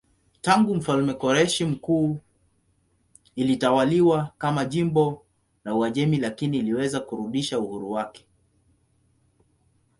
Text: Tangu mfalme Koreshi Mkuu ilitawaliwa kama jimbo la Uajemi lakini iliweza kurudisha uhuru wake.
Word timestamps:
Tangu 0.41 0.75
mfalme 0.75 1.13
Koreshi 1.13 1.65
Mkuu 1.65 2.19
ilitawaliwa 3.35 4.31
kama 4.37 4.65
jimbo 4.65 5.25
la 5.65 5.75
Uajemi 5.75 6.17
lakini 6.17 6.57
iliweza 6.57 6.99
kurudisha 6.99 7.59
uhuru 7.59 7.91
wake. 7.91 8.25